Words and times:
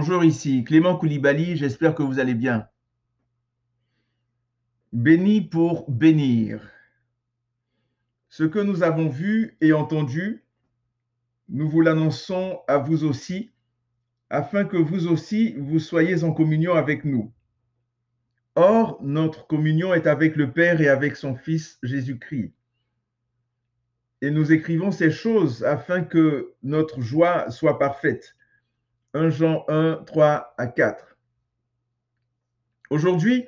Bonjour 0.00 0.22
ici, 0.22 0.62
Clément 0.62 0.96
Koulibaly, 0.96 1.56
j'espère 1.56 1.92
que 1.96 2.04
vous 2.04 2.20
allez 2.20 2.36
bien. 2.36 2.68
Béni 4.92 5.40
pour 5.40 5.90
bénir. 5.90 6.70
Ce 8.28 8.44
que 8.44 8.60
nous 8.60 8.84
avons 8.84 9.08
vu 9.08 9.56
et 9.60 9.72
entendu, 9.72 10.44
nous 11.48 11.68
vous 11.68 11.80
l'annonçons 11.80 12.60
à 12.68 12.78
vous 12.78 13.02
aussi, 13.02 13.50
afin 14.30 14.64
que 14.64 14.76
vous 14.76 15.08
aussi 15.08 15.54
vous 15.58 15.80
soyez 15.80 16.22
en 16.22 16.32
communion 16.32 16.74
avec 16.74 17.04
nous. 17.04 17.32
Or, 18.54 19.00
notre 19.02 19.48
communion 19.48 19.94
est 19.94 20.06
avec 20.06 20.36
le 20.36 20.52
Père 20.52 20.80
et 20.80 20.88
avec 20.88 21.16
son 21.16 21.34
Fils 21.34 21.76
Jésus-Christ. 21.82 22.54
Et 24.20 24.30
nous 24.30 24.52
écrivons 24.52 24.92
ces 24.92 25.10
choses 25.10 25.64
afin 25.64 26.04
que 26.04 26.54
notre 26.62 27.00
joie 27.00 27.50
soit 27.50 27.80
parfaite. 27.80 28.36
1 29.14 29.30
Jean 29.30 29.64
1, 29.68 30.02
3 30.06 30.54
à 30.58 30.66
4. 30.66 31.16
Aujourd'hui, 32.90 33.46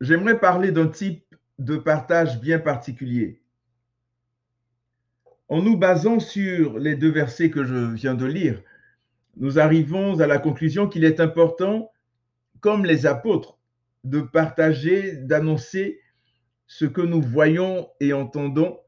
j'aimerais 0.00 0.38
parler 0.38 0.70
d'un 0.70 0.88
type 0.88 1.24
de 1.58 1.76
partage 1.76 2.40
bien 2.40 2.58
particulier. 2.58 3.42
En 5.48 5.60
nous 5.60 5.76
basant 5.76 6.20
sur 6.20 6.78
les 6.78 6.94
deux 6.94 7.10
versets 7.10 7.50
que 7.50 7.64
je 7.64 7.92
viens 7.92 8.14
de 8.14 8.26
lire, 8.26 8.62
nous 9.36 9.58
arrivons 9.58 10.20
à 10.20 10.26
la 10.26 10.38
conclusion 10.38 10.88
qu'il 10.88 11.04
est 11.04 11.20
important, 11.20 11.90
comme 12.60 12.84
les 12.84 13.06
apôtres, 13.06 13.58
de 14.04 14.20
partager, 14.20 15.16
d'annoncer 15.16 16.00
ce 16.66 16.84
que 16.84 17.00
nous 17.00 17.20
voyons 17.20 17.88
et 18.00 18.12
entendons, 18.12 18.78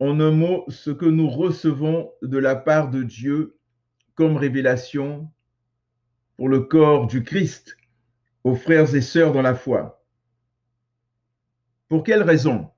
en 0.00 0.20
un 0.20 0.30
mot, 0.30 0.64
ce 0.68 0.90
que 0.90 1.06
nous 1.06 1.28
recevons 1.28 2.12
de 2.22 2.38
la 2.38 2.56
part 2.56 2.90
de 2.90 3.02
Dieu 3.02 3.59
révélation 4.28 5.30
pour 6.36 6.48
le 6.48 6.60
corps 6.60 7.06
du 7.06 7.22
Christ 7.22 7.76
aux 8.44 8.54
frères 8.54 8.94
et 8.94 9.00
sœurs 9.00 9.32
dans 9.32 9.42
la 9.42 9.54
foi. 9.54 10.04
Pour 11.88 12.04
quelle 12.04 12.22
raison? 12.22 12.70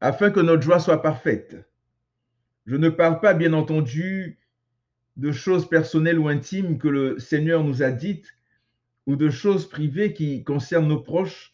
Afin 0.00 0.30
que 0.30 0.40
notre 0.40 0.62
joie 0.62 0.80
soit 0.80 1.02
parfaite. 1.02 1.56
Je 2.66 2.76
ne 2.76 2.88
parle 2.88 3.20
pas, 3.20 3.34
bien 3.34 3.52
entendu, 3.52 4.38
de 5.16 5.32
choses 5.32 5.68
personnelles 5.68 6.18
ou 6.18 6.28
intimes 6.28 6.78
que 6.78 6.88
le 6.88 7.18
Seigneur 7.18 7.64
nous 7.64 7.82
a 7.82 7.90
dites 7.90 8.34
ou 9.06 9.16
de 9.16 9.30
choses 9.30 9.68
privées 9.68 10.12
qui 10.12 10.44
concernent 10.44 10.88
nos 10.88 11.00
proches, 11.00 11.52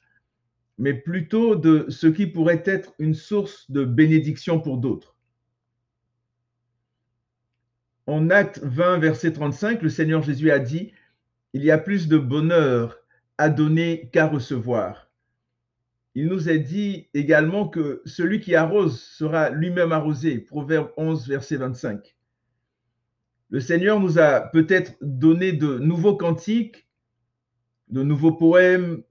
mais 0.79 0.95
plutôt 0.95 1.57
de 1.57 1.87
ce 1.89 2.07
qui 2.07 2.27
pourrait 2.27 2.62
être 2.65 2.95
une 2.99 3.15
source 3.15 3.71
de 3.71 3.84
bénédiction 3.84 4.61
pour 4.61 4.79
d'autres. 4.79 5.17
En 8.11 8.28
Acte 8.28 8.58
20, 8.64 8.98
verset 8.98 9.34
35, 9.34 9.83
le 9.83 9.89
Seigneur 9.89 10.20
Jésus 10.20 10.50
a 10.50 10.58
dit, 10.58 10.92
Il 11.53 11.62
y 11.62 11.70
a 11.70 11.78
plus 11.78 12.08
de 12.08 12.19
bonheur 12.19 12.98
à 13.39 13.48
donner 13.48 14.11
qu'à 14.12 14.27
recevoir. 14.27 15.12
Il 16.16 16.27
nous 16.27 16.48
est 16.48 16.58
dit 16.58 17.08
également 17.14 17.69
que 17.69 18.03
celui 18.05 18.41
qui 18.41 18.56
arrose 18.56 19.00
sera 19.00 19.50
lui-même 19.50 19.92
arrosé. 19.92 20.38
Proverbe 20.38 20.91
11, 20.97 21.28
verset 21.28 21.58
25. 21.58 22.16
Le 23.50 23.61
Seigneur 23.61 24.00
nous 24.00 24.19
a 24.19 24.41
peut-être 24.41 24.97
donné 25.00 25.53
de 25.53 25.78
nouveaux 25.78 26.16
cantiques, 26.16 26.88
de 27.91 28.03
nouveaux 28.03 28.33
poèmes 28.33 29.05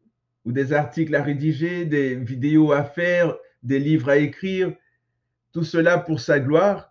ou 0.44 0.52
des 0.52 0.74
articles 0.74 1.16
à 1.16 1.24
rédiger, 1.24 1.86
des 1.86 2.16
vidéos 2.16 2.74
à 2.74 2.84
faire, 2.84 3.34
des 3.64 3.80
livres 3.80 4.10
à 4.10 4.18
écrire, 4.18 4.74
tout 5.54 5.64
cela 5.64 6.00
pour 6.00 6.20
sa 6.20 6.42
gloire 6.42 6.89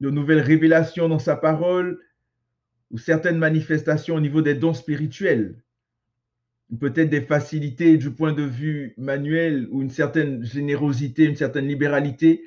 de 0.00 0.10
nouvelles 0.10 0.40
révélations 0.40 1.08
dans 1.08 1.18
sa 1.18 1.36
parole 1.36 2.00
ou 2.90 2.98
certaines 2.98 3.38
manifestations 3.38 4.14
au 4.14 4.20
niveau 4.20 4.42
des 4.42 4.54
dons 4.54 4.74
spirituels, 4.74 5.62
peut-être 6.80 7.10
des 7.10 7.20
facilités 7.20 7.96
du 7.96 8.10
point 8.10 8.32
de 8.32 8.42
vue 8.42 8.94
manuel 8.96 9.68
ou 9.70 9.82
une 9.82 9.90
certaine 9.90 10.44
générosité, 10.44 11.24
une 11.24 11.36
certaine 11.36 11.66
libéralité, 11.66 12.44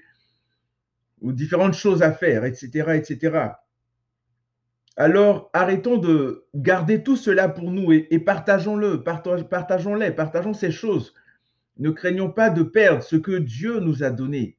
ou 1.22 1.32
différentes 1.32 1.76
choses 1.76 2.02
à 2.02 2.12
faire, 2.12 2.46
etc., 2.46 2.96
etc. 2.96 3.52
Alors, 4.98 5.50
arrêtons 5.54 5.98
de 5.98 6.46
garder 6.54 7.04
tout 7.04 7.16
cela 7.16 7.48
pour 7.48 7.72
nous 7.72 7.92
et, 7.92 8.20
partageons-le, 8.20 9.04
partageons-les, 9.04 10.12
partageons 10.12 10.54
ces 10.54 10.72
choses. 10.72 11.14
Ne 11.78 11.92
craignons 11.92 12.30
pas 12.30 12.50
de 12.50 12.64
perdre 12.64 13.02
ce 13.02 13.16
que 13.16 13.38
Dieu 13.38 13.80
nous 13.80 14.04
a 14.04 14.10
donné. 14.10 14.58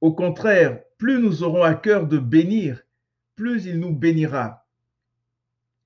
Au 0.00 0.12
contraire, 0.12 0.80
plus 0.98 1.20
nous 1.20 1.44
aurons 1.44 1.62
à 1.62 1.74
cœur 1.74 2.06
de 2.08 2.18
bénir, 2.18 2.82
plus 3.36 3.66
il 3.66 3.78
nous 3.78 3.94
bénira. 3.94 4.66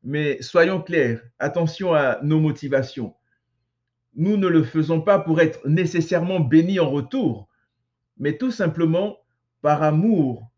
Mais 0.02 0.40
soyons 0.42 0.82
clairs, 0.82 1.22
attention 1.38 1.94
à 1.94 2.18
nos 2.22 2.40
motivations. 2.40 3.14
Nous 4.14 4.36
ne 4.36 4.48
le 4.48 4.64
faisons 4.64 5.00
pas 5.00 5.18
pour 5.18 5.40
être 5.40 5.66
nécessairement 5.68 6.40
bénis 6.40 6.80
en 6.80 6.90
retour, 6.90 7.48
mais 8.16 8.36
tout 8.36 8.50
simplement 8.50 9.18
par 9.60 9.82
amour 9.82 10.50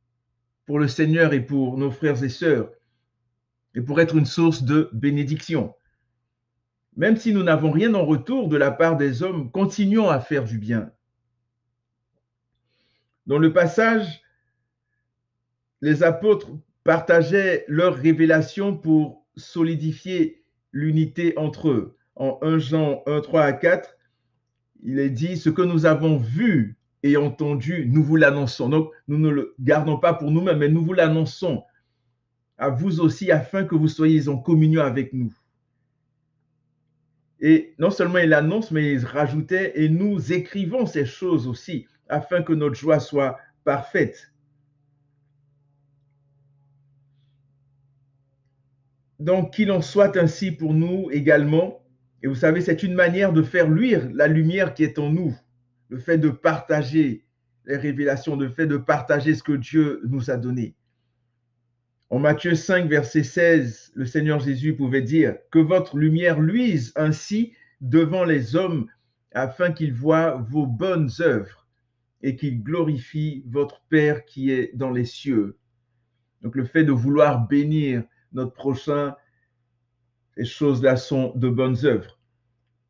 pour 0.67 0.79
le 0.79 0.89
Seigneur 0.89 1.35
et 1.35 1.45
pour 1.45 1.77
nos 1.77 1.91
frères 1.91 2.23
et 2.23 2.29
sœurs, 2.29 2.71
et 3.75 3.83
pour 3.83 4.01
être 4.01 4.17
une 4.17 4.25
source 4.25 4.63
de 4.63 4.89
bénédiction. 4.93 5.75
Même 6.97 7.17
si 7.17 7.35
nous 7.35 7.43
n'avons 7.43 7.71
rien 7.71 7.93
en 7.95 8.07
retour 8.07 8.49
de 8.49 8.57
la 8.57 8.71
part 8.71 8.97
des 8.97 9.23
hommes, 9.23 9.51
continuons 9.51 10.09
à 10.09 10.21
faire 10.21 10.45
du 10.45 10.59
bien. 10.59 10.93
Dans 13.27 13.39
le 13.39 13.53
passage, 13.53 14.24
les 15.85 16.03
apôtres 16.03 16.49
partageaient 16.83 17.67
leurs 17.69 17.95
révélations 17.95 18.75
pour 18.75 19.27
solidifier 19.37 20.43
l'unité 20.73 21.35
entre 21.37 21.69
eux. 21.69 21.99
En 22.17 22.39
1 22.41 22.57
Jean 22.57 23.03
1, 23.07 23.21
3 23.21 23.43
à 23.43 23.53
4, 23.53 23.95
il 24.83 24.99
est 24.99 25.11
dit, 25.11 25.37
ce 25.37 25.51
que 25.51 25.61
nous 25.61 25.85
avons 25.85 26.17
vu 26.17 26.79
et 27.03 27.19
entendu, 27.19 27.87
nous 27.87 28.03
vous 28.03 28.17
l'annonçons. 28.17 28.71
Donc, 28.71 28.93
nous 29.09 29.19
ne 29.19 29.29
le 29.29 29.55
gardons 29.61 29.99
pas 29.99 30.15
pour 30.15 30.31
nous-mêmes, 30.31 30.61
mais 30.61 30.71
nous 30.71 30.83
vous 30.83 30.95
l'annonçons 30.95 31.65
à 32.57 32.71
vous 32.71 33.01
aussi 33.01 33.31
afin 33.31 33.65
que 33.65 33.75
vous 33.75 33.89
soyez 33.89 34.27
en 34.29 34.39
communion 34.39 34.81
avec 34.81 35.13
nous. 35.13 35.35
Et 37.41 37.75
non 37.79 37.91
seulement 37.91 38.21
il 38.21 38.33
annonce, 38.33 38.71
mais 38.71 38.95
il 38.95 39.05
rajoutait, 39.05 39.73
et 39.75 39.91
nous 39.91 40.33
écrivons 40.33 40.87
ces 40.87 41.05
choses 41.05 41.47
aussi 41.47 41.87
afin 42.09 42.41
que 42.41 42.55
notre 42.55 42.75
joie 42.75 43.01
soit 43.01 43.37
parfaite. 43.65 44.34
Donc, 49.25 49.55
qu'il 49.55 49.73
en 49.73 49.81
soit 49.81 50.19
ainsi 50.19 50.51
pour 50.51 50.75
nous 50.75 51.09
également. 51.11 51.83
Et 52.23 52.27
vous 52.27 52.35
savez, 52.35 52.61
c'est 52.61 52.83
une 52.83 52.93
manière 52.93 53.33
de 53.33 53.43
faire 53.43 53.71
luire 53.71 54.07
la 54.13 54.29
lumière 54.29 54.75
qui 54.75 54.85
est 54.85 54.99
en 54.99 55.11
nous. 55.11 55.35
Le 55.89 55.97
fait 55.97 56.19
de 56.19 56.29
partager 56.29 57.25
les 57.65 57.79
révélations, 57.79 58.37
le 58.37 58.51
fait 58.51 58.67
de 58.67 58.77
partager 58.77 59.35
ce 59.35 59.43
que 59.43 59.55
Dieu 59.55 60.03
nous 60.05 60.31
a 60.31 60.37
donné. 60.37 60.75
En 62.11 62.19
Matthieu 62.19 62.55
5, 62.55 62.87
verset 62.87 63.23
16, 63.23 63.93
le 63.95 64.05
Seigneur 64.05 64.41
Jésus 64.41 64.77
pouvait 64.77 65.01
dire 65.01 65.37
que 65.51 65.59
votre 65.59 65.97
lumière 65.97 66.39
luise 66.39 66.93
ainsi 66.95 67.55
devant 67.81 68.25
les 68.25 68.57
hommes 68.57 68.89
afin 69.33 69.73
qu'ils 69.73 69.95
voient 69.95 70.33
vos 70.51 70.67
bonnes 70.67 71.09
œuvres 71.21 71.67
et 72.21 72.37
qu'il 72.37 72.63
glorifie 72.63 73.43
votre 73.47 73.87
Père 73.89 74.27
qui 74.27 74.51
est 74.51 74.73
dans 74.75 74.91
les 74.91 75.07
cieux. 75.07 75.57
Donc 76.43 76.57
le 76.57 76.67
fait 76.67 76.85
de 76.85 76.93
vouloir 76.93 77.49
bénir 77.49 78.05
notre 78.35 78.53
prochain, 78.53 79.15
ces 80.37 80.45
choses-là 80.45 80.97
sont 80.97 81.33
de 81.37 81.49
bonnes 81.49 81.85
œuvres. 81.85 82.19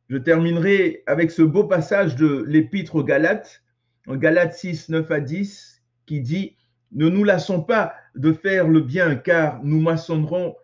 Je 0.09 0.17
terminerai 0.17 1.03
avec 1.07 1.31
ce 1.31 1.41
beau 1.41 1.63
passage 1.63 2.15
de 2.15 2.43
l'épître 2.47 2.95
aux 2.95 3.03
Galates, 3.03 3.63
en 4.07 4.15
Galates 4.15 4.53
6, 4.53 4.89
9 4.89 5.09
à 5.11 5.19
10, 5.19 5.83
qui 6.05 6.21
dit 6.21 6.57
Ne 6.91 7.09
nous 7.09 7.23
lassons 7.23 7.61
pas 7.61 7.93
de 8.15 8.33
faire 8.33 8.67
le 8.67 8.81
bien, 8.81 9.15
car 9.15 9.63
nous 9.63 9.79
moissonnerons 9.79 10.55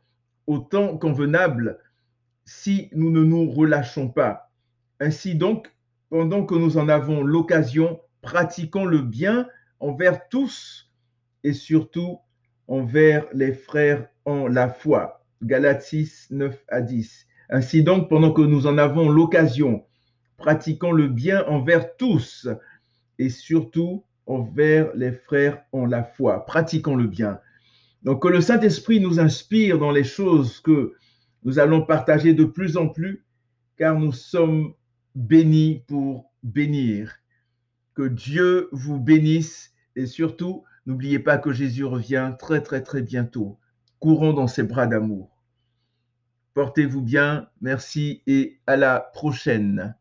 au 0.48 0.60
temps 0.60 0.98
convenable 0.98 1.80
si 2.46 2.90
nous 2.94 3.12
ne 3.12 3.24
nous 3.24 3.50
relâchons 3.50 4.10
pas. 4.10 4.52
Ainsi 5.00 5.36
donc, 5.36 5.74
pendant 6.10 6.46
que 6.46 6.56
nous 6.56 6.78
en 6.78 6.90
avons 6.90 7.24
l'occasion, 7.24 8.00
pratiquons 8.22 8.86
le 8.86 9.02
bien 9.02 9.48
envers 9.80 10.28
tous 10.30 10.92
et 11.44 11.54
surtout 11.54 12.20
envers 12.68 13.26
les 13.34 13.54
frères 13.54 14.08
en 14.26 14.48
la 14.48 14.70
foi. 14.70 15.24
Galates 15.44 15.84
6, 15.84 16.28
9 16.32 16.66
à 16.68 16.82
10. 16.82 17.28
Ainsi 17.50 17.84
donc, 17.84 18.10
pendant 18.10 18.32
que 18.32 18.42
nous 18.42 18.68
en 18.68 18.78
avons 18.78 19.10
l'occasion, 19.10 19.84
pratiquons 20.38 20.92
le 20.92 21.08
bien 21.08 21.46
envers 21.48 21.96
tous 21.98 22.48
et 23.20 23.30
surtout 23.30 24.06
envers 24.26 24.92
les 24.96 25.12
frères 25.12 25.64
en 25.72 25.86
la 25.86 26.04
foi. 26.04 26.46
Pratiquons 26.46 26.96
le 26.96 27.08
bien. 27.08 27.40
Donc 28.04 28.24
que 28.24 28.28
le 28.28 28.42
Saint-Esprit 28.42 29.00
nous 29.00 29.20
inspire 29.20 29.78
dans 29.78 29.92
les 29.92 30.04
choses 30.04 30.60
que 30.60 30.94
nous 31.44 31.60
allons 31.60 31.86
partager 31.86 32.34
de 32.34 32.46
plus 32.46 32.78
en 32.78 32.88
plus, 32.88 33.26
car 33.78 34.00
nous 34.00 34.12
sommes 34.12 34.74
bénis 35.16 35.84
pour 35.88 36.32
bénir. 36.44 37.16
Que 37.94 38.08
Dieu 38.08 38.70
vous 38.72 39.00
bénisse 39.00 39.74
et 39.96 40.06
surtout, 40.06 40.64
n'oubliez 40.86 41.20
pas 41.20 41.38
que 41.38 41.52
Jésus 41.52 41.84
revient 41.84 42.34
très 42.40 42.62
très 42.62 42.82
très 42.82 43.02
bientôt. 43.02 43.60
Courons 44.02 44.34
dans 44.34 44.48
ses 44.48 44.64
bras 44.64 44.88
d'amour. 44.88 45.30
Portez-vous 46.56 47.02
bien, 47.02 47.48
merci 47.62 48.24
et 48.26 48.60
à 48.68 48.76
la 48.76 49.00
prochaine. 49.00 49.96